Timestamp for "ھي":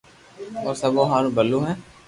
1.65-1.73